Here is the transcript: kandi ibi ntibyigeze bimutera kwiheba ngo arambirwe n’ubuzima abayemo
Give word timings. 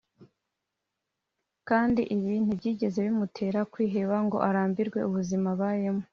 kandi 1.69 2.01
ibi 2.15 2.33
ntibyigeze 2.43 2.97
bimutera 3.05 3.59
kwiheba 3.71 4.15
ngo 4.25 4.37
arambirwe 4.47 4.97
n’ubuzima 5.01 5.47
abayemo 5.55 6.03